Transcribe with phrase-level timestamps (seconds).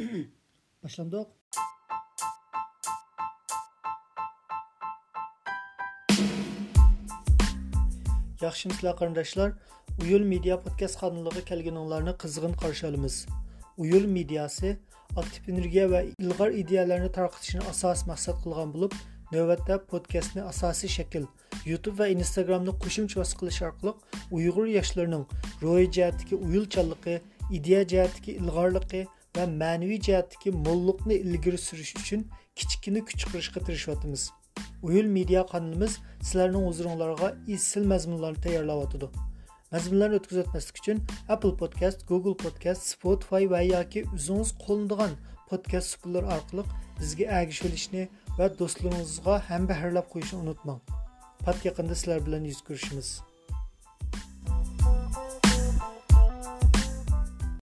[0.84, 1.26] Başlandık.
[8.40, 9.52] Yaxşımısızlar qarindoshlar.
[10.02, 13.26] Uyul Media Podcast kanalına kelganinglarni qizg'in qarshi olamiz.
[13.76, 14.78] Uyul mediasi
[15.16, 18.92] aktiv energiya va ilg'or ideyalarni tarqatishni asos maqsad qilgan bo'lib,
[19.32, 21.24] navbatda podkastni asosiy shakl
[21.66, 23.94] YouTube va Instagramni qo'shimcha vas qilish orqali
[24.30, 25.26] Uyg'ur yoshlarining
[25.62, 32.20] ro'yi jihatdagi uyulchanligi, ideya jihatdagi ilg'orligi va ma'naviy jihatdagi mo'lliqni ilgari surish uchun
[32.58, 34.22] kichkina kuch qilishga tirishyapmiz.
[34.82, 39.08] Uyul media kanalimiz sizlarning huzuringlarga izchil mazmunlarni tayyorlayotidi.
[39.72, 41.02] Mazmunlarni o'tkazatmaslik uchun
[41.34, 45.16] Apple Podcast, Google Podcast, Spotify va yoki o'zingiz qo'llanadigan
[45.50, 46.66] podcast supullar orqali
[47.00, 48.06] bizga agishib olishni
[48.38, 50.80] va do'stlaringizga ham bahrlab qo'yishni unutmang.
[51.44, 53.08] Pat yaqinda sizlar bilan yuz ko'rishimiz.